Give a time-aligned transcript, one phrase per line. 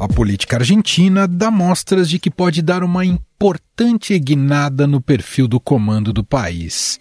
[0.00, 5.58] A política argentina dá mostras de que pode dar uma importante guinada no perfil do
[5.58, 7.00] comando do país.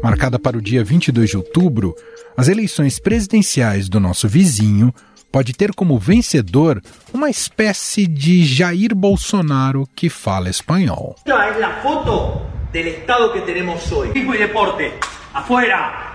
[0.00, 1.96] Marcada para o dia 22 de outubro,
[2.36, 4.94] as eleições presidenciais do nosso vizinho
[5.32, 6.80] pode ter como vencedor
[7.12, 11.16] uma espécie de Jair Bolsonaro que fala espanhol.
[11.26, 12.40] Esta é a foto
[12.72, 14.12] do estado que temos hoje.
[14.12, 14.92] Turismo e deporte,
[15.34, 16.14] afuera.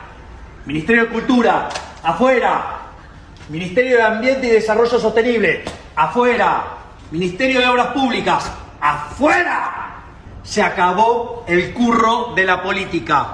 [0.65, 1.67] Ministério de Cultura,
[2.01, 2.82] afuera.
[3.49, 5.63] Ministerio de Ambiente y Desarrollo Sostenible,
[5.95, 6.77] afuera.
[7.11, 10.03] Ministerio de Obras Públicas, afuera.
[10.43, 13.31] Se acabou el curro de la política.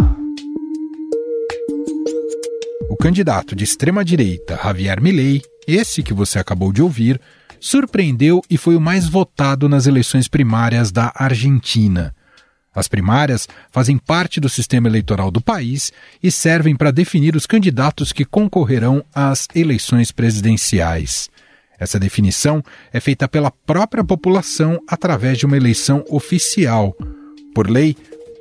[2.90, 7.22] O candidato de extrema-direita, Javier Milei, esse que você acabou de ouvir,
[7.60, 12.16] surpreendeu e foi o mais votado nas eleições primárias da Argentina.
[12.74, 15.92] As primárias fazem parte do sistema eleitoral do país
[16.22, 21.30] e servem para definir os candidatos que concorrerão às eleições presidenciais.
[21.80, 22.62] Essa definição
[22.92, 26.96] é feita pela própria população através de uma eleição oficial.
[27.56, 27.96] Por lei,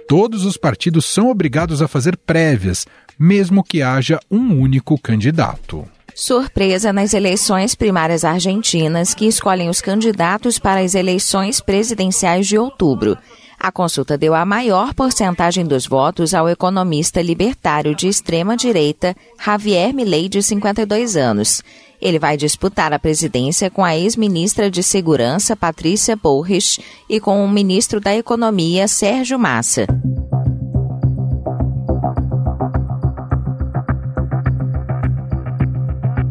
[0.09, 2.85] todos os partidos são obrigados a fazer prévias,
[3.19, 5.89] mesmo que haja um único candidato.
[6.15, 13.17] Surpresa nas eleições primárias argentinas que escolhem os candidatos para as eleições presidenciais de outubro.
[13.61, 20.28] A consulta deu a maior porcentagem dos votos ao economista libertário de extrema-direita Javier Milei,
[20.28, 21.61] de 52 anos.
[22.01, 27.48] Ele vai disputar a presidência com a ex-ministra de Segurança Patrícia Bullrich e com o
[27.48, 29.86] ministro da Economia Sérgio Massa.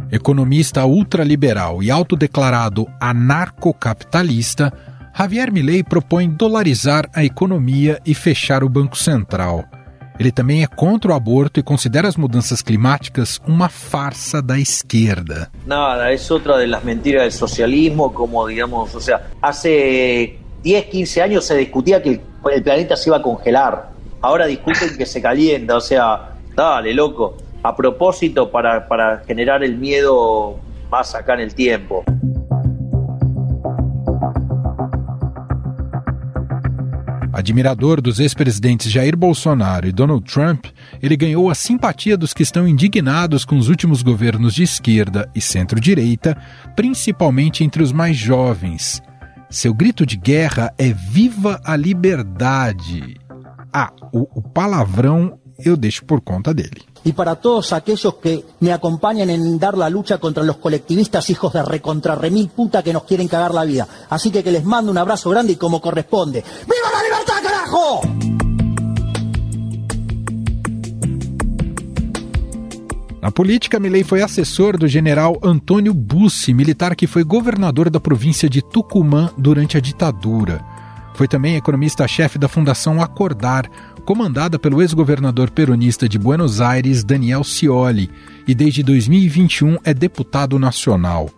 [0.09, 4.71] Economista ultraliberal e autodeclarado anarcocapitalista,
[5.17, 9.65] Javier Milei propõe dolarizar a economia e fechar o Banco Central.
[10.19, 15.49] Ele também é contra o aborto e considera as mudanças climáticas uma farsa da esquerda.
[15.65, 21.45] Nada, é outra das mentiras do socialismo, como digamos, o sea, hace 10, 15 anos
[21.45, 23.91] se discutia que o planeta se iba a congelar.
[24.21, 27.37] Agora discuten que se calienta, o sea, dale, loco.
[27.63, 30.59] A propósito para, para generar el miedo
[30.91, 32.03] más acá en el tiempo.
[37.37, 40.65] Admirador dos ex-presidentes Jair Bolsonaro e Donald Trump,
[40.99, 45.39] ele ganhou a simpatia dos que estão indignados com os últimos governos de esquerda e
[45.39, 46.35] centro-direita,
[46.75, 49.03] principalmente entre os mais jovens.
[49.51, 53.17] Seu grito de guerra é Viva a Liberdade!
[53.71, 56.81] Ah, o, o palavrão eu deixo por conta dele.
[57.07, 61.53] y para todos aquellos que me acompañan en dar la lucha contra los colectivistas hijos
[61.53, 63.87] de recontra remil puta que nos quieren cagar la vida.
[64.09, 66.41] Así que que les mando un abrazo grande y como corresponde.
[66.41, 68.01] ¡Viva la libertad, carajo!
[73.21, 78.49] Na política, Milei foi assessor do general Antônio Bussi, militar que foi governador da província
[78.49, 80.61] de Tucumã durante a ditadura.
[81.13, 83.69] Foi também economista-chefe da Fundação Acordar,
[84.07, 88.09] comandada pelo ex-governador peronista de Buenos Aires, Daniel Scioli,
[88.47, 91.29] e desde 2021 é deputado nacional.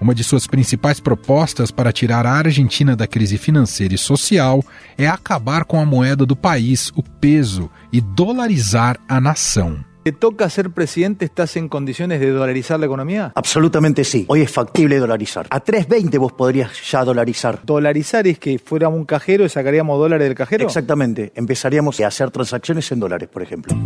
[0.00, 4.64] Uma de suas principais propostas para tirar a Argentina da crise financeira e social
[4.96, 9.84] é acabar com a moeda do país, o peso, e dolarizar a nação.
[10.06, 11.24] ¿Te toca ser presidente?
[11.24, 13.32] ¿Estás en condiciones de dolarizar la economía?
[13.34, 14.24] Absolutamente sí.
[14.28, 15.48] Hoy es factible dolarizar.
[15.50, 17.58] A 3.20 vos podrías ya dolarizar.
[17.64, 20.64] ¿Dolarizar es que fuéramos un cajero y sacaríamos dólares del cajero?
[20.64, 21.32] Exactamente.
[21.34, 23.76] Empezaríamos a hacer transacciones en dólares, por ejemplo.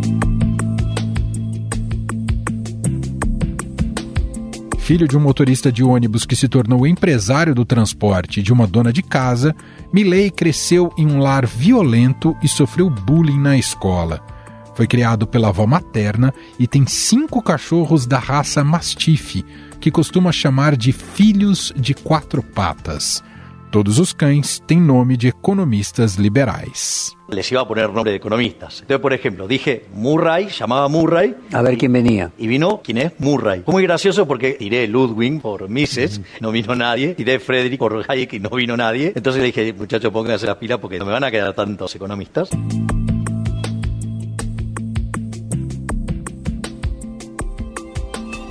[4.77, 8.93] Filho de um motorista de ônibus que se tornou empresário do transporte de uma dona
[8.93, 9.55] de casa,
[9.91, 14.21] Milley cresceu em um lar violento e sofreu bullying na escola.
[14.73, 19.43] Foi criado pela avó materna e tem cinco cachorros da raça Mastiff,
[19.79, 23.23] que costuma chamar de filhos de quatro patas.
[23.71, 27.15] Todos os cães têm nome de economistas liberais.
[27.29, 28.81] Les iba a poner nombre de economistas.
[28.81, 31.35] Entonces, por ejemplo, dije Murray, llamaba Murray.
[31.53, 32.33] A ver quién venía.
[32.37, 33.13] Y vino, ¿quién es?
[33.19, 33.61] Murray.
[33.63, 37.15] Fue muy gracioso porque tiré Ludwig por Mises, no vino nadie.
[37.15, 39.13] Tiré Frederick por Hayek y no vino nadie.
[39.15, 42.49] Entonces le dije, muchachos, pónganse las pilas porque no me van a quedar tantos economistas.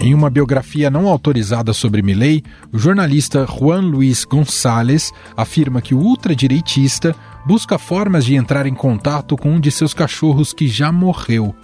[0.03, 2.43] Em uma biografia não autorizada sobre Milley,
[2.73, 7.15] o jornalista Juan Luis González afirma que o ultradireitista
[7.47, 11.55] busca formas de entrar em contato com um de seus cachorros que já morreu.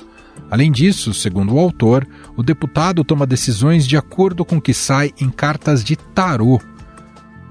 [0.50, 2.06] Além disso, segundo o autor,
[2.36, 6.60] o deputado toma decisões de acordo com o que sai em cartas de tarô.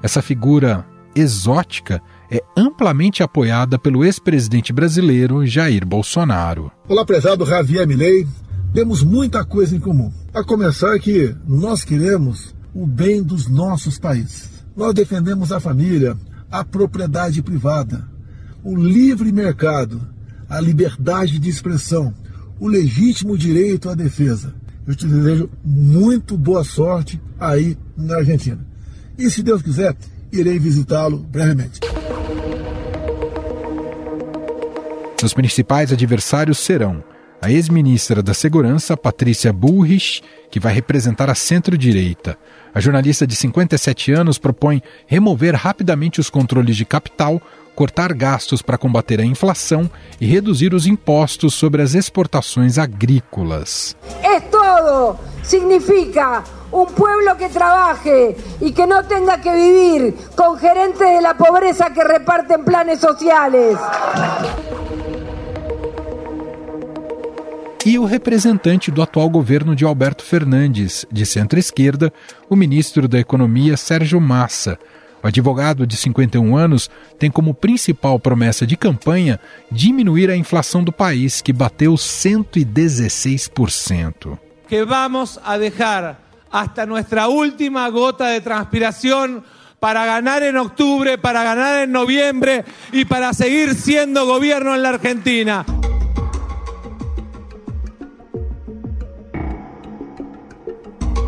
[0.04, 0.86] Essa figura
[1.16, 2.00] exótica
[2.30, 6.72] é amplamente apoiada pelo ex-presidente brasileiro Jair Bolsonaro.
[6.88, 8.28] Olá, prezado Javier Milei.
[8.76, 10.12] Temos muita coisa em comum.
[10.34, 14.50] A começar que nós queremos o bem dos nossos países.
[14.76, 16.18] Nós defendemos a família,
[16.52, 18.06] a propriedade privada,
[18.62, 20.02] o livre mercado,
[20.50, 22.14] a liberdade de expressão,
[22.60, 24.54] o legítimo direito à defesa.
[24.86, 28.60] Eu te desejo muito boa sorte aí na Argentina.
[29.18, 29.96] E se Deus quiser,
[30.34, 31.80] irei visitá-lo brevemente.
[35.18, 37.02] Seus principais adversários serão
[37.42, 42.38] a ex-ministra da Segurança, Patrícia Bullrich, que vai representar a centro-direita.
[42.74, 47.42] A jornalista de 57 anos propõe remover rapidamente os controles de capital,
[47.76, 49.90] cortar gastos para combater a inflação
[50.20, 53.96] e reduzir os impostos sobre as exportações agrícolas.
[54.24, 55.18] É todo!
[55.44, 56.44] Significa
[56.74, 61.90] um pueblo que trabaje e que não tenha que viver com gerentes de la pobreza
[61.92, 63.78] que repartem planes sociais.
[67.86, 72.12] E o representante do atual governo de Alberto Fernandes, de centro-esquerda,
[72.50, 74.80] o ministro da Economia Sérgio Massa.
[75.22, 76.90] O advogado de 51 anos
[77.20, 79.40] tem como principal promessa de campanha
[79.72, 84.40] diminuir a inflação do país, que bateu 116%.
[84.68, 86.20] Que vamos a deixar
[86.52, 89.44] hasta nuestra última gota de transpiración
[89.80, 94.90] para ganar en octubre, para ganar en noviembre y para seguir siendo gobierno en la
[94.90, 95.64] Argentina.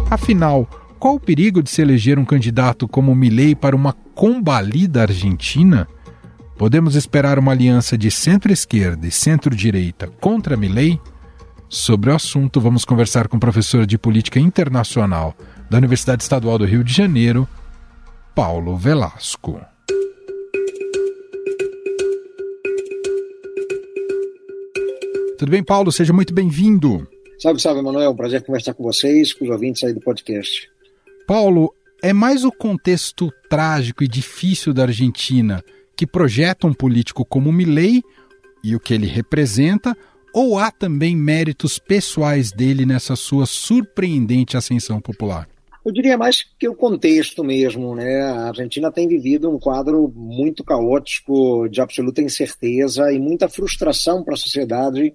[0.10, 0.66] Afinal,
[0.98, 5.86] qual o perigo de se eleger um candidato como Milley para uma combalida Argentina?
[6.58, 11.00] Podemos esperar uma aliança de centro-esquerda e centro-direita contra Milley?
[11.68, 15.36] Sobre o assunto, vamos conversar com o professor de Política Internacional
[15.70, 17.46] da Universidade Estadual do Rio de Janeiro,
[18.34, 19.60] Paulo Velasco.
[25.38, 25.92] Tudo bem, Paulo?
[25.92, 27.06] Seja muito bem-vindo.
[27.40, 28.16] Salve, salve, Manuel.
[28.16, 30.68] Prazer conversar com vocês, com os ouvintes aí do podcast.
[31.28, 35.64] Paulo, é mais o contexto trágico e difícil da Argentina
[35.96, 38.02] que projeta um político como Milei
[38.64, 39.96] e o que ele representa,
[40.34, 45.48] ou há também méritos pessoais dele nessa sua surpreendente ascensão popular?
[45.86, 48.22] Eu diria mais que o contexto mesmo, né?
[48.22, 54.34] A Argentina tem vivido um quadro muito caótico, de absoluta incerteza e muita frustração para
[54.34, 55.14] a sociedade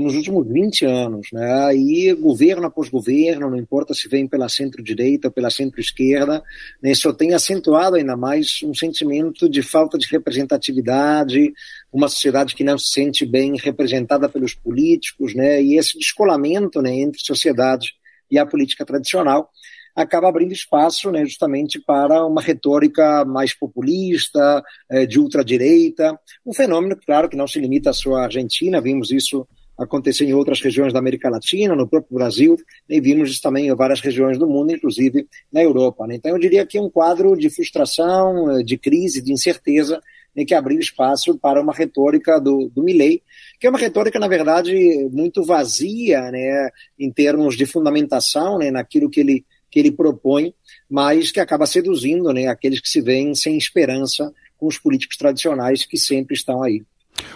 [0.00, 1.28] nos últimos 20 anos.
[1.32, 1.66] Né?
[1.66, 6.42] Aí, governo após governo, não importa se vem pela centro-direita ou pela centro-esquerda,
[6.82, 11.52] né, só tem acentuado ainda mais um sentimento de falta de representatividade,
[11.92, 15.62] uma sociedade que não se sente bem representada pelos políticos, né?
[15.62, 17.92] e esse descolamento né, entre sociedade
[18.30, 19.50] e a política tradicional
[19.94, 26.96] acaba abrindo espaço né, justamente para uma retórica mais populista, é, de ultradireita, um fenômeno,
[27.04, 29.46] claro, que não se limita só à Argentina, vimos isso
[29.82, 32.56] acontecer em outras regiões da América Latina, no próprio Brasil,
[32.88, 36.06] e vimos isso também em várias regiões do mundo, inclusive na Europa.
[36.06, 36.16] Né?
[36.16, 40.00] Então, eu diria que é um quadro de frustração, eh, de crise, de incerteza,
[40.34, 43.22] né, que abriu espaço para uma retórica do, do Milley,
[43.60, 44.74] que é uma retórica, na verdade,
[45.12, 50.54] muito vazia né, em termos de fundamentação né, naquilo que ele, que ele propõe,
[50.88, 55.84] mas que acaba seduzindo né, aqueles que se veem sem esperança com os políticos tradicionais
[55.84, 56.82] que sempre estão aí.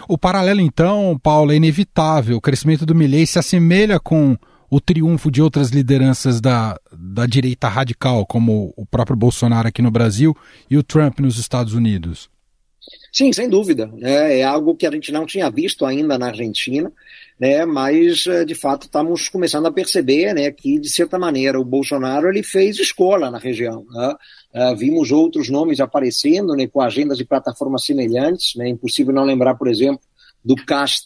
[0.07, 2.37] O paralelo, então, Paulo, é inevitável.
[2.37, 4.37] O crescimento do Milley se assemelha com
[4.69, 9.91] o triunfo de outras lideranças da, da direita radical, como o próprio Bolsonaro aqui no
[9.91, 10.35] Brasil
[10.69, 12.29] e o Trump nos Estados Unidos.
[13.11, 13.91] Sim, sem dúvida.
[14.01, 16.91] É, é algo que a gente não tinha visto ainda na Argentina,
[17.39, 21.65] né, mas eh, de fato estamos começando a perceber né, que, de certa maneira, o
[21.65, 23.85] Bolsonaro ele fez escola na região.
[23.89, 24.15] Né?
[24.57, 28.55] Uh, vimos outros nomes aparecendo né, com agendas de plataformas semelhantes.
[28.55, 30.01] Né, impossível não lembrar, por exemplo,
[30.43, 31.05] do CAST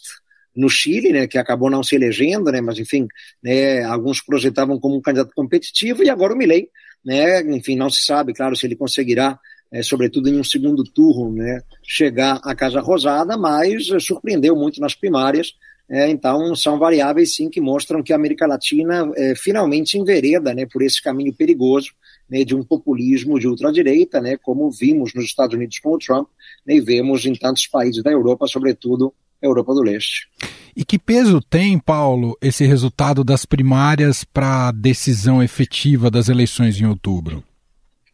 [0.54, 3.06] no Chile, né, que acabou não se elegendo, né, mas enfim,
[3.42, 6.68] né, alguns projetavam como um candidato competitivo e agora o Milei,
[7.04, 9.38] né, enfim, não se sabe, claro, se ele conseguirá
[9.72, 14.80] é, sobretudo em um segundo turno, né, chegar à Casa Rosada, mas é, surpreendeu muito
[14.80, 15.54] nas primárias.
[15.90, 20.66] É, então, são variáveis, sim, que mostram que a América Latina é, finalmente envereda né,
[20.70, 21.90] por esse caminho perigoso
[22.28, 26.28] né, de um populismo de ultradireita, né, como vimos nos Estados Unidos com o Trump
[26.66, 29.12] né, e vemos em tantos países da Europa, sobretudo
[29.42, 30.28] a Europa do Leste.
[30.74, 36.80] E que peso tem, Paulo, esse resultado das primárias para a decisão efetiva das eleições
[36.80, 37.44] em outubro?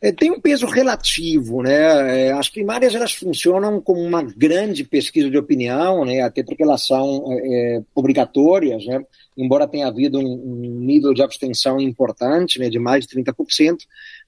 [0.00, 2.28] É, tem um peso relativo, né?
[2.28, 6.20] É, as primárias elas funcionam como uma grande pesquisa de opinião, né?
[6.20, 9.04] Até porque elas são é, obrigatórias, né?
[9.36, 12.70] Embora tenha havido um, um, nível de abstenção importante, né?
[12.70, 13.78] De mais de 30%,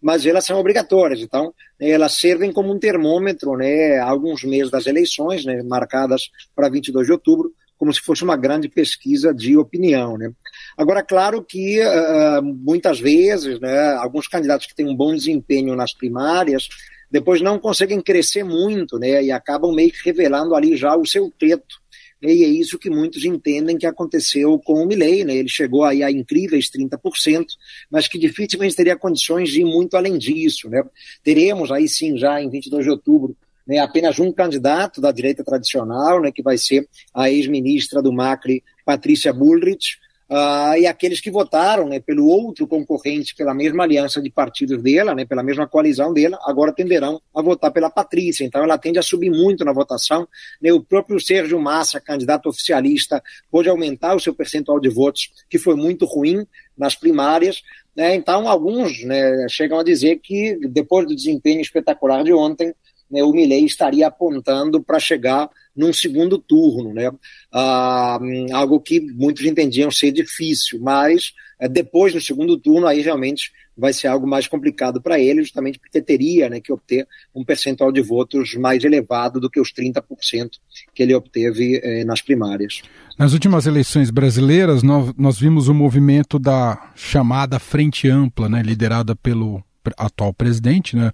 [0.03, 1.21] mas elas são obrigatórias.
[1.21, 4.01] Então, né, elas servem como um termômetro, né?
[4.01, 5.63] Alguns meses das eleições, né?
[5.63, 10.19] Marcadas para 22 de outubro, como se fosse uma grande pesquisa de opinião.
[10.19, 10.31] Né?
[10.77, 15.95] Agora, claro que uh, muitas vezes, né, alguns candidatos que têm um bom desempenho nas
[15.95, 16.69] primárias,
[17.11, 21.33] depois não conseguem crescer muito, né, e acabam meio que revelando ali já o seu
[21.39, 21.81] teto.
[22.21, 25.35] E é isso que muitos entendem que aconteceu com o Milley, né?
[25.37, 27.47] Ele chegou aí a incríveis 30%,
[27.91, 30.83] mas que dificilmente teria condições de ir muito além disso, né?
[31.25, 33.35] Teremos aí sim, já em 22 de outubro,
[33.71, 38.65] né, apenas um candidato da direita tradicional, né, que vai ser a ex-ministra do Macri,
[38.85, 39.97] Patrícia Bullrich,
[40.29, 45.15] uh, e aqueles que votaram né, pelo outro concorrente, pela mesma aliança de partidos dela,
[45.15, 48.45] né, pela mesma coalizão dela, agora tenderão a votar pela Patrícia.
[48.45, 50.27] Então ela tende a subir muito na votação.
[50.61, 53.23] Né, o próprio Sérgio Massa, candidato oficialista,
[53.53, 56.45] pôde aumentar o seu percentual de votos, que foi muito ruim
[56.77, 57.63] nas primárias.
[57.95, 62.75] Né, então alguns né, chegam a dizer que depois do desempenho espetacular de ontem,
[63.11, 67.11] né, o Milley estaria apontando para chegar num segundo turno, né?
[67.53, 68.19] Ah,
[68.53, 73.93] algo que muitos entendiam ser difícil, mas é, depois do segundo turno aí realmente vai
[73.93, 78.03] ser algo mais complicado para ele, justamente porque teria né, que obter um percentual de
[78.03, 80.51] votos mais elevado do que os 30%
[80.95, 82.83] que ele obteve eh, nas primárias.
[83.19, 89.17] Nas últimas eleições brasileiras, nós, nós vimos o movimento da chamada Frente Ampla, né, liderada
[89.17, 89.63] pelo
[89.97, 91.11] atual presidente, né,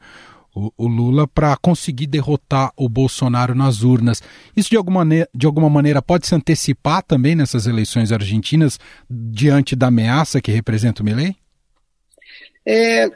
[0.56, 4.22] o, o Lula para conseguir derrotar o Bolsonaro nas urnas.
[4.56, 9.88] Isso de alguma, de alguma maneira pode se antecipar também nessas eleições argentinas diante da
[9.88, 11.36] ameaça que representa o Milei?
[12.64, 13.10] É,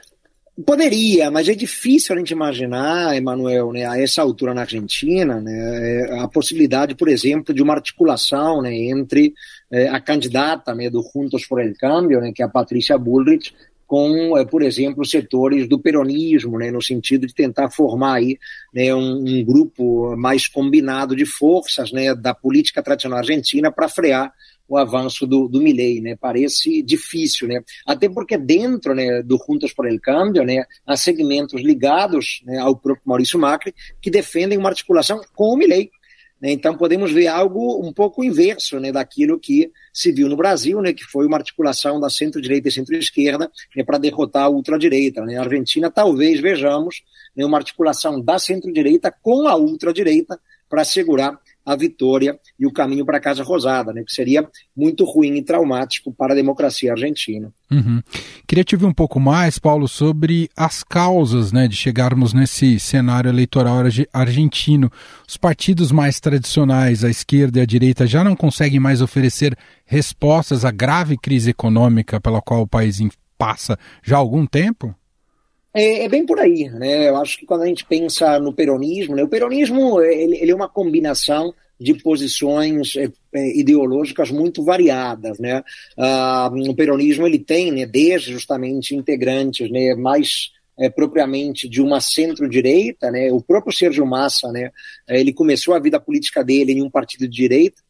[0.67, 6.21] Poderia, mas é difícil a gente imaginar, Emanuel, né, a essa altura na Argentina, né,
[6.21, 9.33] a possibilidade, por exemplo, de uma articulação né, entre
[9.71, 13.55] é, a candidata né, do Juntos por el Cambio, né, que é a Patrícia Bullrich,
[13.91, 18.39] com, eh, por exemplo, setores do peronismo, né, no sentido de tentar formar aí,
[18.73, 24.33] né, um, um grupo mais combinado de forças né, da política tradicional argentina para frear
[24.69, 26.15] o avanço do, do Milley, né?
[26.15, 27.61] Parece difícil, né?
[27.85, 32.77] Até porque dentro né, do Juntos por el Cambio, né, há segmentos ligados né, ao
[32.77, 35.91] próprio Maurício Macri que defendem uma articulação com o Milley?
[36.43, 40.93] Então, podemos ver algo um pouco inverso né, daquilo que se viu no Brasil, né,
[40.93, 45.23] que foi uma articulação da centro-direita e centro-esquerda né, para derrotar a ultradireita.
[45.23, 45.35] Né?
[45.35, 47.03] Na Argentina, talvez vejamos
[47.37, 51.39] né, uma articulação da centro-direita com a ultradireita para assegurar
[51.71, 54.47] a vitória e o caminho para a Casa Rosada, né, que seria
[54.77, 57.53] muito ruim e traumático para a democracia argentina.
[57.71, 58.03] Uhum.
[58.47, 63.29] Queria te ouvir um pouco mais, Paulo, sobre as causas né, de chegarmos nesse cenário
[63.29, 63.77] eleitoral
[64.13, 64.91] argentino.
[65.29, 70.65] Os partidos mais tradicionais, a esquerda e a direita, já não conseguem mais oferecer respostas
[70.65, 73.01] à grave crise econômica pela qual o país
[73.39, 74.93] passa já há algum tempo?
[75.73, 77.09] É, é, bem por aí, né?
[77.09, 80.55] Eu acho que quando a gente pensa no peronismo, né, o peronismo ele, ele é
[80.55, 85.63] uma combinação de posições é, é, ideológicas muito variadas, né?
[85.97, 92.01] Ah, o peronismo ele tem, né, desde justamente integrantes, né, mais é, propriamente de uma
[92.01, 93.31] centro-direita, né?
[93.33, 94.71] O próprio Sérgio Massa, né?
[95.09, 97.81] Ele começou a vida política dele em um partido de direita,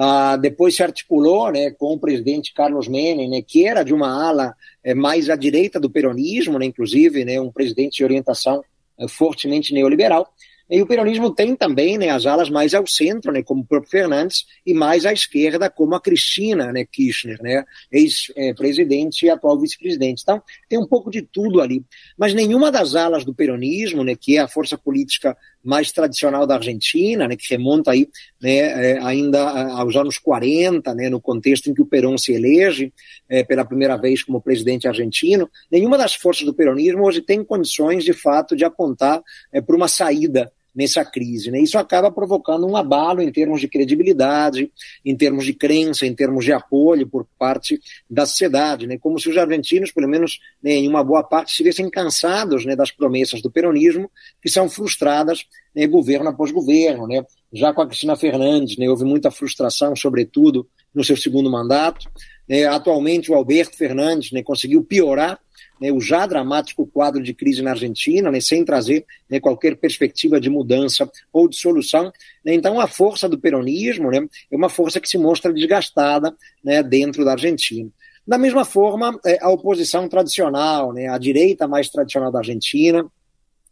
[0.00, 4.08] ah, depois se articulou né, com o presidente Carlos Menem, né, que era de uma
[4.08, 8.62] ala é, mais à direita do peronismo, né, inclusive né, um presidente de orientação
[8.96, 10.32] é, fortemente neoliberal.
[10.70, 13.90] E o peronismo tem também né, as alas mais ao centro, né, como o próprio
[13.90, 20.22] Fernandes, e mais à esquerda, como a Cristina né, Kirchner, né, ex-presidente e atual vice-presidente.
[20.22, 21.82] Então, tem um pouco de tudo ali.
[22.16, 26.54] Mas nenhuma das alas do peronismo, né, que é a força política mais tradicional da
[26.54, 28.08] Argentina, né, que remonta aí,
[28.40, 32.92] né, é, ainda aos anos 40, né, no contexto em que o Perón se elege
[33.28, 38.04] é, pela primeira vez como presidente argentino, nenhuma das forças do peronismo hoje tem condições,
[38.04, 39.22] de fato, de apontar
[39.52, 41.50] é, para uma saída nessa crise.
[41.50, 41.60] Né?
[41.60, 44.70] Isso acaba provocando um abalo em termos de credibilidade,
[45.04, 48.96] em termos de crença, em termos de apoio por parte da sociedade, né?
[48.96, 52.92] como se os argentinos, pelo menos né, em uma boa parte, estivessem cansados né, das
[52.92, 54.08] promessas do peronismo,
[54.40, 57.08] que são frustradas né, governo após governo.
[57.08, 57.24] Né?
[57.52, 62.08] Já com a Cristina Fernandes, né, houve muita frustração, sobretudo no seu segundo mandato.
[62.48, 62.64] Né?
[62.64, 65.38] Atualmente, o Alberto Fernandes né, conseguiu piorar
[65.80, 70.40] né, o já dramático quadro de crise na Argentina, né, sem trazer né, qualquer perspectiva
[70.40, 72.12] de mudança ou de solução.
[72.44, 76.82] Né, então, a força do peronismo né, é uma força que se mostra desgastada né,
[76.82, 77.88] dentro da Argentina.
[78.26, 83.06] Da mesma forma, é, a oposição tradicional, a direita mais tradicional da Argentina,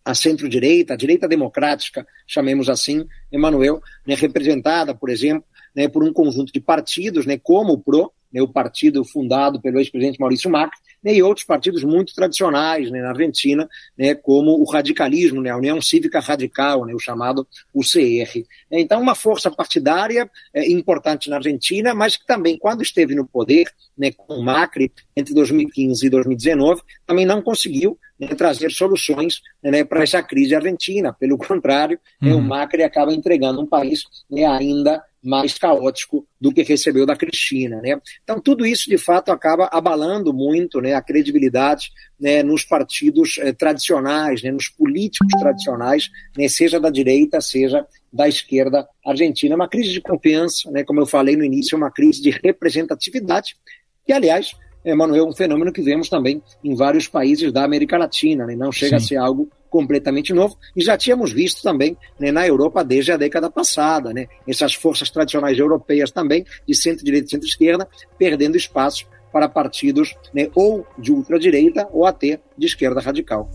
[0.03, 5.45] a centro-direita, a direita democrática, chamemos assim, Emanuel, representada, por exemplo,
[5.93, 10.51] por um conjunto de partidos, como o PRO, né, o partido fundado pelo ex-presidente Maurício
[10.51, 15.51] Macri, né, e outros partidos muito tradicionais né, na Argentina, né, como o radicalismo, né,
[15.51, 18.45] a União Cívica Radical, né, o chamado UCR.
[18.71, 23.69] Então, uma força partidária é, importante na Argentina, mas que também, quando esteve no poder,
[23.97, 29.85] né, com o Macri, entre 2015 e 2019, também não conseguiu né, trazer soluções né,
[29.85, 31.13] para essa crise argentina.
[31.13, 32.43] Pelo contrário, né, o uhum.
[32.43, 37.81] Macri acaba entregando um país né, ainda mais caótico do que recebeu da Cristina.
[37.81, 38.01] Né?
[38.23, 43.53] Então, tudo isso, de fato, acaba abalando muito né, a credibilidade né, nos partidos eh,
[43.53, 49.55] tradicionais, né, nos políticos tradicionais, né, seja da direita, seja da esquerda argentina.
[49.55, 52.31] É uma crise de confiança, né, como eu falei no início, é uma crise de
[52.31, 53.57] representatividade,
[54.07, 54.53] que, aliás,
[54.87, 58.55] Emanuel, é um fenômeno que vemos também em vários países da América Latina, né?
[58.55, 59.05] não chega Sim.
[59.05, 63.17] a ser algo completamente novo, e já tínhamos visto também né, na Europa desde a
[63.17, 64.29] década passada, né?
[64.47, 70.87] essas forças tradicionais europeias também, de centro-direita e centro-esquerda, perdendo espaço para partidos né, ou
[70.97, 73.51] de ultradireita ou até de esquerda radical.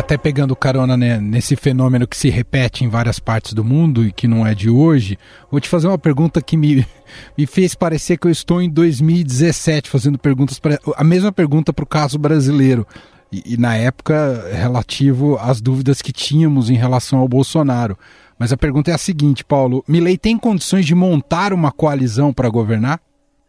[0.00, 4.10] Até pegando carona né, nesse fenômeno que se repete em várias partes do mundo e
[4.10, 5.18] que não é de hoje,
[5.50, 6.86] vou te fazer uma pergunta que me,
[7.36, 11.82] me fez parecer que eu estou em 2017 fazendo perguntas para a mesma pergunta para
[11.82, 12.86] o caso brasileiro.
[13.30, 17.96] E, e, na época relativo às dúvidas que tínhamos em relação ao Bolsonaro.
[18.38, 22.48] Mas a pergunta é a seguinte, Paulo: Milei tem condições de montar uma coalizão para
[22.48, 22.98] governar?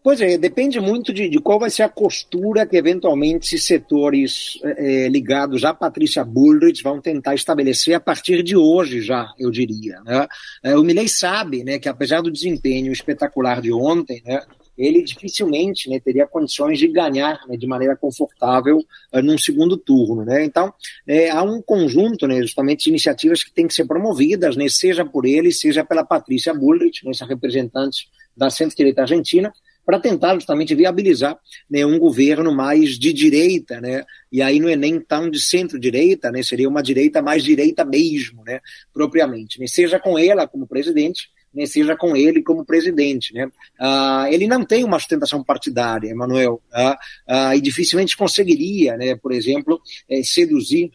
[0.03, 5.07] Pois é, depende muito de, de, qual vai ser a postura que eventualmente setores é,
[5.07, 10.01] ligados à Patrícia Bullrich vão tentar estabelecer a partir de hoje já, eu diria.
[10.01, 10.27] Né?
[10.63, 14.41] É, o Milley sabe né, que apesar do desempenho espetacular de ontem, né,
[14.75, 18.79] ele dificilmente né, teria condições de ganhar né, de maneira confortável
[19.13, 20.25] uh, num segundo turno.
[20.25, 20.43] Né?
[20.43, 20.73] Então,
[21.05, 25.05] é, há um conjunto né, justamente de iniciativas que têm que ser promovidas, né, seja
[25.05, 29.53] por ele, seja pela Patrícia Bullrich, né, essa representante da centro-direita argentina,
[29.91, 31.37] para tentar justamente viabilizar
[31.69, 36.31] né, um governo mais de direita, né, e aí não é nem tão de centro-direita,
[36.31, 38.61] né, seria uma direita mais direita mesmo, né,
[38.93, 43.33] propriamente, né, seja com ela como presidente, né, seja com ele como presidente.
[43.33, 43.51] Né.
[43.77, 49.33] Ah, ele não tem uma sustentação partidária, Emanuel, ah, ah, e dificilmente conseguiria, né, por
[49.33, 50.89] exemplo, eh, seduzir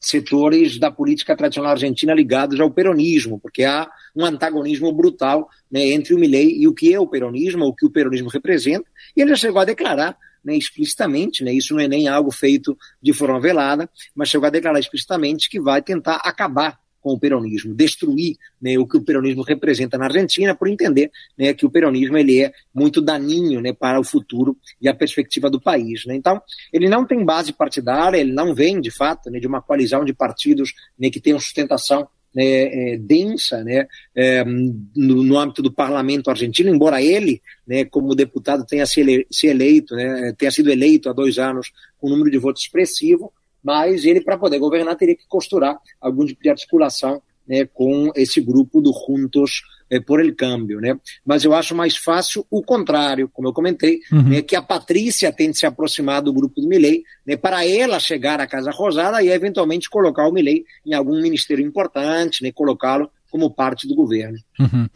[0.00, 6.14] setores da política tradicional argentina ligados ao peronismo, porque há um antagonismo brutal né, entre
[6.14, 9.30] o Milei e o que é o peronismo, o que o peronismo representa, e ele
[9.30, 13.40] já chegou a declarar né, explicitamente, né, isso não é nem algo feito de forma
[13.40, 18.78] velada, mas chegou a declarar explicitamente que vai tentar acabar com o peronismo, destruir né,
[18.78, 22.52] o que o peronismo representa na Argentina, por entender né, que o peronismo ele é
[22.74, 26.04] muito daninho né, para o futuro e a perspectiva do país.
[26.06, 26.14] Né.
[26.16, 26.40] Então,
[26.72, 30.12] ele não tem base partidária, ele não vem, de fato, né, de uma coalizão de
[30.12, 36.30] partidos né, que tenham sustentação né, é, densa né, é, no, no, âmbito do parlamento
[36.30, 41.08] argentino, embora ele, né, como deputado, tenha se, ele, se eleito, né, tenha sido eleito
[41.08, 45.16] há dois anos com um número de votos expressivo, mas ele, para poder governar, teria
[45.16, 50.34] que costurar algum tipo de articulação né, com esse grupo do Juntos eh, por el
[50.34, 50.80] Câmbio.
[50.80, 50.98] Né?
[51.24, 54.28] Mas eu acho mais fácil o contrário, como eu comentei, uhum.
[54.28, 58.38] né, que a Patrícia tente se aproximar do grupo do Milley, né, para ela chegar
[58.40, 63.50] à Casa Rosada e eventualmente colocar o Milley em algum ministério importante, né, colocá-lo como
[63.50, 64.38] parte do governo.
[64.58, 64.88] Uhum.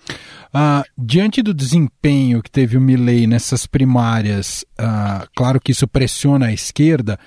[0.53, 6.47] Ah, diante do desempenho que teve o Milley nessas primárias, ah, claro que isso pressiona
[6.47, 7.18] a esquerda,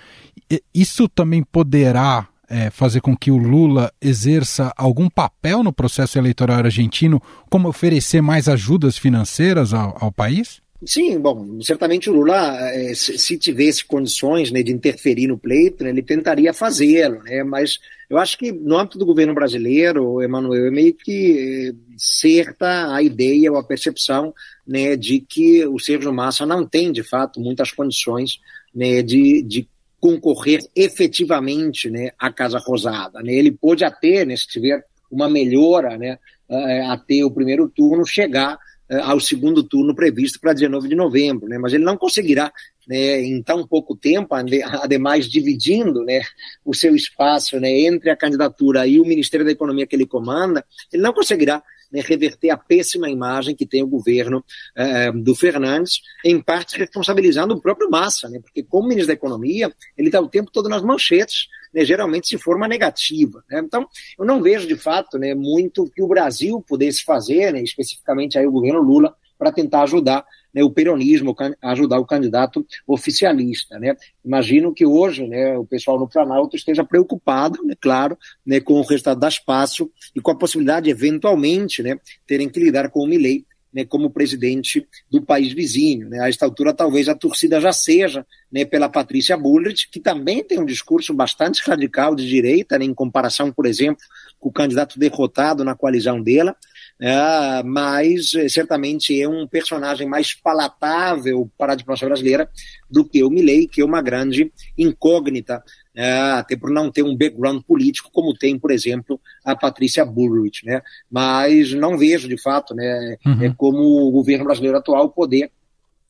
[0.73, 6.57] isso também poderá é, fazer com que o Lula exerça algum papel no processo eleitoral
[6.57, 10.61] argentino, como oferecer mais ajudas financeiras ao, ao país?
[10.85, 15.89] Sim, bom, certamente o Lula, é, se tivesse condições né, de interferir no pleito, né,
[15.89, 20.71] ele tentaria fazê-lo, né, mas eu acho que no âmbito do governo brasileiro, Emanuel, é
[20.71, 24.33] meio que é, certa a ideia ou a percepção
[24.67, 28.39] né, de que o Sérgio Massa não tem, de fato, muitas condições
[28.73, 29.67] né, de, de
[29.99, 33.23] concorrer efetivamente né, à Casa Rosada.
[33.23, 33.33] Né?
[33.33, 36.19] Ele pode até, né, se tiver uma melhora né,
[36.49, 38.59] eh, até o primeiro turno, chegar eh,
[39.03, 41.57] ao segundo turno previsto para 19 de novembro, né?
[41.57, 42.51] mas ele não conseguirá,
[42.87, 44.35] né, em tão pouco tempo,
[44.81, 46.21] ademais dividindo né,
[46.63, 50.63] o seu espaço né, entre a candidatura e o Ministério da Economia que ele comanda,
[50.91, 54.43] ele não conseguirá né, reverter a péssima imagem que tem o governo
[54.75, 59.71] eh, do Fernandes, em parte responsabilizando o próprio Massa, né, porque como ministro da Economia,
[59.97, 63.43] ele está o tempo todo nas manchetes, né, geralmente de forma negativa.
[63.49, 63.59] Né?
[63.59, 63.85] Então,
[64.17, 68.47] eu não vejo de fato né, muito que o Brasil pudesse fazer, né, especificamente aí
[68.47, 73.77] o governo Lula, para tentar ajudar né, o peronismo ajudar o candidato oficialista.
[73.77, 73.93] Né?
[74.23, 78.81] Imagino que hoje né, o pessoal no Planalto esteja preocupado, né, claro, né, com o
[78.83, 83.45] resultado da espaço e com a possibilidade, eventualmente, né, terem que lidar com o Milley
[83.75, 86.07] né, como presidente do país vizinho.
[86.07, 86.21] Né?
[86.21, 90.57] A esta altura, talvez a torcida já seja né, pela Patrícia Bullrich, que também tem
[90.57, 94.01] um discurso bastante radical de direita, né, em comparação, por exemplo,
[94.39, 96.55] com o candidato derrotado na coalizão dela.
[96.99, 102.49] É, mas eh, certamente é um personagem mais palatável para a diplomacia brasileira
[102.89, 105.61] do que o Milley, que é uma grande incógnita,
[105.93, 110.65] é, até por não ter um background político como tem, por exemplo, a Patrícia Bullrich,
[110.65, 110.81] né?
[111.11, 113.43] Mas não vejo, de fato, né, uhum.
[113.43, 115.51] é como o governo brasileiro atual poder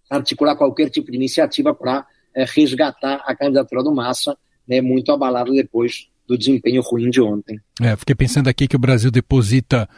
[0.07, 5.51] articular qualquer tipo de iniciativa para é, resgatar a candidatura do Massa, né, muito abalado
[5.51, 7.59] depois do desempenho ruim de ontem.
[7.81, 9.89] É, fiquei pensando aqui que o Brasil deposita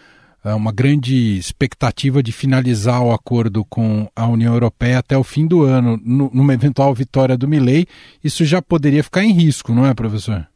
[0.43, 5.63] uma grande expectativa de finalizar o acordo com a União Europeia até o fim do
[5.63, 7.85] ano, numa eventual vitória do Milley,
[8.23, 10.47] isso já poderia ficar em risco, não é, professor?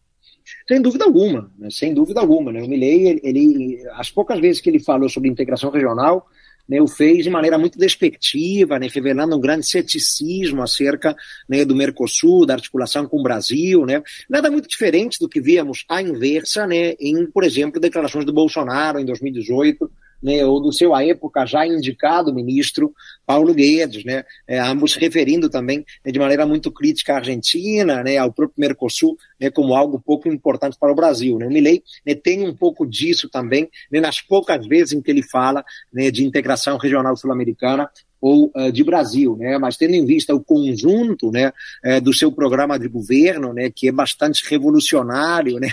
[0.67, 1.69] Sem dúvida alguma, né?
[1.69, 2.51] sem dúvida alguma.
[2.51, 2.61] Né?
[2.61, 6.25] O Milley, ele, ele, as poucas vezes que ele falou sobre integração regional,
[6.71, 11.13] né, o fez de maneira muito despectiva, né, revelando um grande ceticismo acerca
[11.47, 15.83] né, do Mercosul, da articulação com o Brasil, né, nada muito diferente do que víamos
[15.89, 20.93] à inversa né, em, por exemplo, declarações do Bolsonaro em 2018, né, ou do seu
[20.93, 22.93] à época já indicado ministro
[23.25, 28.17] Paulo Guedes, né, é, ambos referindo também né, de maneira muito crítica à Argentina, né,
[28.17, 31.37] ao próprio Mercosul, né, como algo pouco importante para o Brasil.
[31.37, 31.47] Né.
[31.47, 35.23] O Milley né, tem um pouco disso também né, nas poucas vezes em que ele
[35.23, 37.89] fala né, de integração regional sul-americana
[38.21, 39.57] ou uh, de Brasil, né?
[39.57, 41.51] Mas tendo em vista o conjunto, né,
[41.83, 45.69] uh, do seu programa de governo, né, que é bastante revolucionário, né,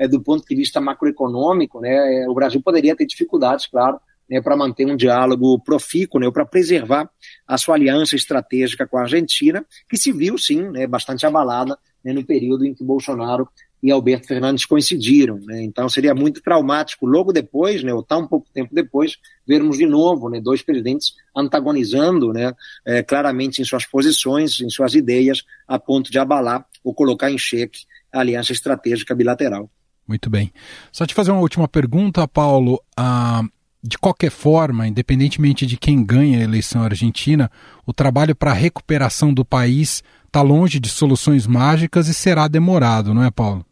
[0.00, 4.56] uh, do ponto de vista macroeconômico, né, o Brasil poderia ter dificuldades, claro, né, para
[4.56, 7.10] manter um diálogo profícuo, né, para preservar
[7.46, 12.12] a sua aliança estratégica com a Argentina, que se viu sim, né, bastante abalada né,
[12.12, 13.48] no período em que Bolsonaro
[13.82, 15.38] e Alberto Fernandes coincidiram.
[15.40, 15.62] Né?
[15.62, 19.16] Então seria muito traumático logo depois, né, ou tão pouco tempo depois,
[19.46, 22.52] vermos de novo né, dois presidentes antagonizando né,
[22.86, 27.38] é, claramente em suas posições, em suas ideias, a ponto de abalar ou colocar em
[27.38, 27.80] xeque
[28.12, 29.70] a aliança estratégica bilateral.
[30.06, 30.52] Muito bem.
[30.90, 32.82] Só te fazer uma última pergunta, Paulo.
[32.96, 33.42] Ah,
[33.82, 37.50] de qualquer forma, independentemente de quem ganha a eleição argentina,
[37.86, 43.14] o trabalho para a recuperação do país está longe de soluções mágicas e será demorado,
[43.14, 43.64] não é, Paulo?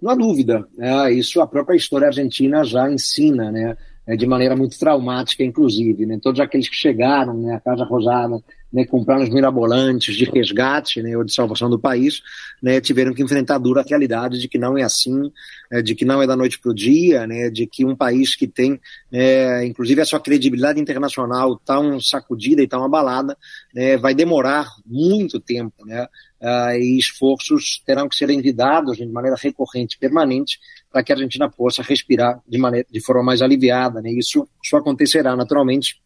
[0.00, 0.66] Não há dúvida.
[0.76, 1.12] Né?
[1.12, 3.76] Isso a própria história argentina já ensina, né?
[4.06, 6.06] É, de maneira muito traumática, inclusive.
[6.06, 6.18] Né?
[6.22, 11.16] Todos aqueles que chegaram né, à Casa Rosada, né, compraram os mirabolantes de resgate né,
[11.16, 12.22] ou de salvação do país,
[12.62, 15.30] né, tiveram que enfrentar a dura realidade de que não é assim,
[15.70, 18.34] é, de que não é da noite para o dia, né, de que um país
[18.34, 18.80] que tem,
[19.12, 23.36] é, inclusive, a sua credibilidade internacional tão sacudida e tão abalada,
[23.74, 25.84] né, vai demorar muito tempo.
[25.86, 26.06] Né,
[26.40, 30.58] uh, e esforços terão que ser envidados de maneira recorrente permanente
[30.90, 34.00] para que a Argentina possa respirar de, maneira, de forma mais aliviada.
[34.00, 34.10] Né?
[34.12, 36.00] Isso só acontecerá naturalmente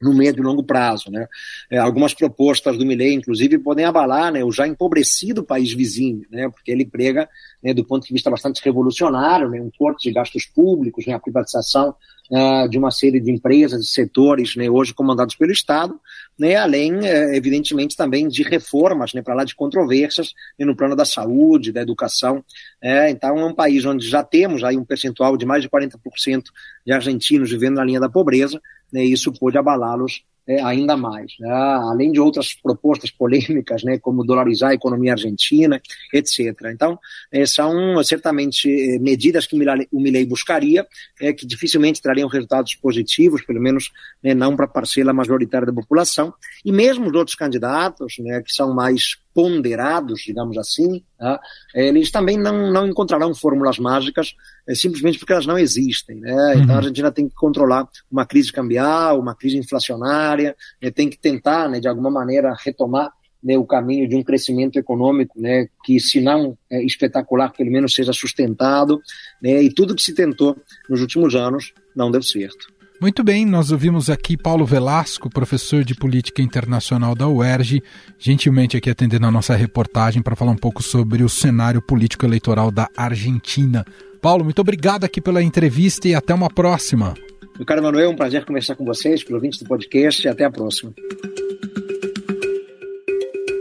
[0.00, 1.10] no médio e longo prazo.
[1.10, 1.26] Né?
[1.70, 6.48] É, algumas propostas do Milley, inclusive, podem abalar né, o já empobrecido país vizinho, né,
[6.50, 7.28] porque ele prega,
[7.62, 11.18] né, do ponto de vista bastante revolucionário, né, um corte de gastos públicos, né, a
[11.18, 11.94] privatização
[12.30, 15.98] uh, de uma série de empresas e setores né, hoje comandados pelo Estado,
[16.38, 20.96] né, além, uh, evidentemente, também de reformas, né, para lá de controvérsias né, no plano
[20.96, 22.44] da saúde, da educação.
[22.82, 26.42] É, então, é um país onde já temos aí um percentual de mais de 40%
[26.84, 28.60] de argentinos vivendo na linha da pobreza,
[28.92, 31.32] né, isso pode abalá-los é, ainda mais.
[31.38, 31.50] Né?
[31.50, 35.80] Além de outras propostas polêmicas, né, como dolarizar a economia argentina,
[36.12, 36.54] etc.
[36.72, 36.98] Então,
[37.32, 40.86] é, são certamente é, medidas que o Milei buscaria,
[41.20, 43.90] é, que dificilmente trariam resultados positivos, pelo menos
[44.22, 46.32] né, não para a parcela majoritária da população.
[46.64, 51.40] E mesmo os outros candidatos, né, que são mais ponderados, digamos assim, tá?
[51.74, 54.34] eles também não, não encontrarão fórmulas mágicas
[54.66, 56.20] é, simplesmente porque elas não existem.
[56.20, 56.52] Né?
[56.54, 56.74] Então, uhum.
[56.74, 60.90] A Argentina tem que controlar uma crise cambial, uma crise inflacionária, né?
[60.90, 65.38] tem que tentar, né, de alguma maneira, retomar né, o caminho de um crescimento econômico
[65.38, 69.02] né, que, se não é, espetacular, pelo menos seja sustentado.
[69.42, 70.56] Né, e tudo que se tentou
[70.88, 72.72] nos últimos anos não deu certo.
[73.00, 77.82] Muito bem, nós ouvimos aqui Paulo Velasco, professor de Política Internacional da UERJ,
[78.18, 82.70] gentilmente aqui atendendo a nossa reportagem para falar um pouco sobre o cenário político eleitoral
[82.70, 83.84] da Argentina.
[84.22, 87.14] Paulo, muito obrigado aqui pela entrevista e até uma próxima.
[87.56, 90.44] Meu caro Manuel, é um prazer conversar com vocês, pelo ouvintes do podcast, e até
[90.44, 90.92] a próxima.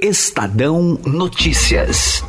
[0.01, 2.23] Estadão Notícias.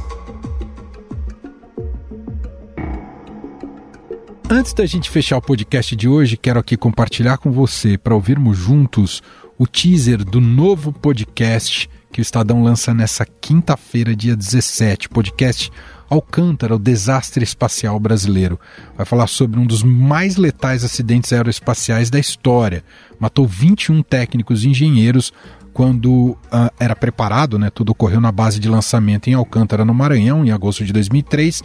[4.57, 8.57] Antes da gente fechar o podcast de hoje, quero aqui compartilhar com você, para ouvirmos
[8.57, 9.21] juntos,
[9.59, 15.09] o teaser do novo podcast que o Estadão lança nessa quinta-feira, dia 17.
[15.09, 15.73] Podcast
[16.09, 18.57] Alcântara, o desastre espacial brasileiro.
[18.97, 22.85] Vai falar sobre um dos mais letais acidentes aeroespaciais da história.
[23.19, 25.33] Matou 21 técnicos e engenheiros
[25.73, 27.71] quando uh, era preparado, né?
[27.71, 31.61] Tudo ocorreu na base de lançamento em Alcântara, no Maranhão, em agosto de 2003,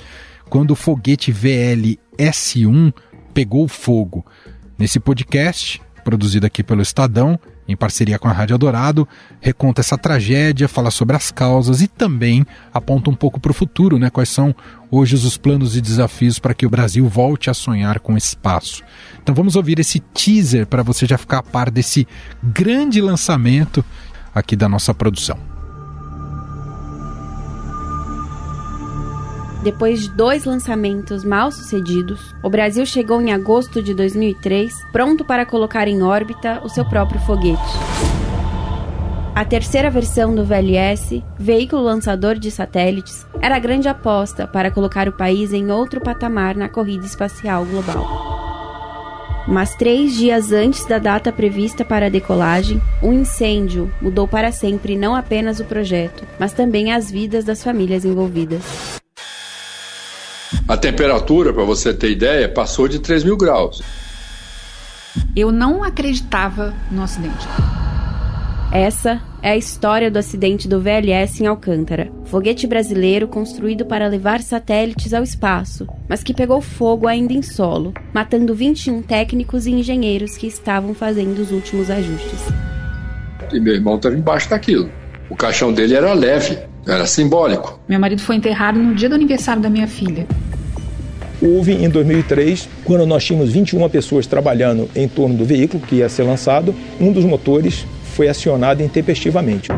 [0.50, 1.32] quando o foguete
[2.20, 2.94] VL-S1
[3.34, 4.26] pegou fogo.
[4.78, 9.08] Nesse podcast, produzido aqui pelo Estadão, em parceria com a Rádio Dourado,
[9.40, 14.00] reconta essa tragédia, fala sobre as causas e também aponta um pouco para o futuro,
[14.00, 14.10] né?
[14.10, 14.56] Quais são
[14.90, 18.84] hoje os planos e desafios para que o Brasil volte a sonhar com espaço.
[19.22, 22.08] Então vamos ouvir esse teaser para você já ficar a par desse
[22.44, 23.86] grande lançamento
[24.34, 25.59] aqui da nossa produção.
[29.62, 35.46] Depois de dois lançamentos mal sucedidos, o Brasil chegou em agosto de 2003 pronto para
[35.46, 37.60] colocar em órbita o seu próprio foguete.
[39.36, 45.08] A terceira versão do VLS, veículo lançador de satélites, era a grande aposta para colocar
[45.10, 48.30] o país em outro patamar na corrida espacial global.
[49.48, 54.96] Mas três dias antes da data prevista para a decolagem, um incêndio mudou para sempre
[54.96, 58.99] não apenas o projeto, mas também as vidas das famílias envolvidas.
[60.68, 63.82] A temperatura, para você ter ideia, passou de 3 mil graus.
[65.36, 67.48] Eu não acreditava no acidente.
[68.72, 74.42] Essa é a história do acidente do VLS em Alcântara, foguete brasileiro construído para levar
[74.42, 80.38] satélites ao espaço, mas que pegou fogo ainda em solo, matando 21 técnicos e engenheiros
[80.38, 82.42] que estavam fazendo os últimos ajustes.
[83.52, 84.92] E meu irmão estava embaixo daquilo.
[85.30, 87.80] O caixão dele era leve, era simbólico.
[87.88, 90.26] Meu marido foi enterrado no dia do aniversário da minha filha.
[91.42, 96.10] Houve em 2003, quando nós tínhamos 21 pessoas trabalhando em torno do veículo que ia
[96.10, 99.70] ser lançado, um dos motores foi acionado intempestivamente.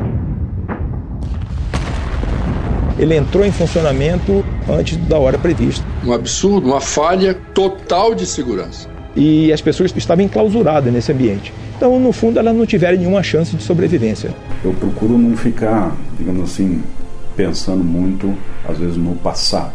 [2.97, 5.85] Ele entrou em funcionamento antes da hora prevista.
[6.03, 8.89] Um absurdo, uma falha total de segurança.
[9.15, 11.53] E as pessoas estavam enclausuradas nesse ambiente.
[11.81, 14.29] Então, no fundo, elas não tiveram nenhuma chance de sobrevivência.
[14.63, 16.83] Eu procuro não ficar, digamos assim,
[17.35, 18.37] pensando muito,
[18.69, 19.73] às vezes, no passado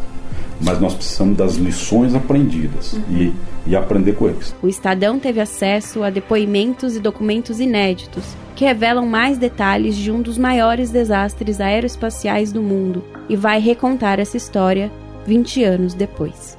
[0.59, 3.03] mas nós precisamos das lições aprendidas uhum.
[3.11, 3.35] e,
[3.67, 4.55] e aprender com eles.
[4.63, 10.23] O Estadão teve acesso a depoimentos e documentos inéditos que revelam mais detalhes de um
[10.23, 14.91] dos maiores desastres aeroespaciais do mundo e vai recontar essa história
[15.27, 16.57] 20 anos depois.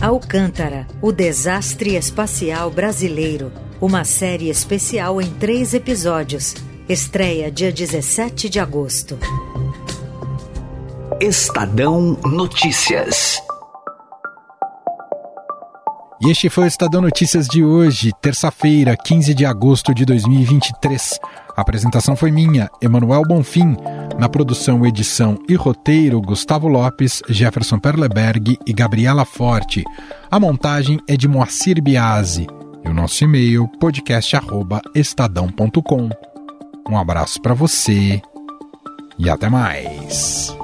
[0.00, 3.52] Alcântara, o desastre espacial brasileiro.
[3.80, 6.54] Uma série especial em três episódios.
[6.86, 9.18] Estreia dia 17 de agosto.
[11.18, 13.40] Estadão Notícias.
[16.20, 21.18] E este foi o Estadão Notícias de hoje, terça-feira, 15 de agosto de 2023.
[21.56, 23.78] A apresentação foi minha, Emanuel Bonfim.
[24.18, 29.82] Na produção, edição e roteiro, Gustavo Lopes, Jefferson Perleberg e Gabriela Forte.
[30.30, 32.46] A montagem é de Moacir Biasi.
[32.84, 36.10] E o nosso e-mail, podcast.estadão.com.
[36.88, 38.20] Um abraço para você
[39.18, 40.56] e até mais.